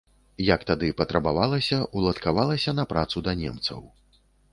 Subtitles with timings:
[0.43, 3.79] Як тады патрабавалася, уладкавалася на працу да немцаў.